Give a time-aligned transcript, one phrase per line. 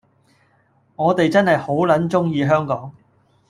[0.95, 2.91] 我哋真係好撚鍾意香港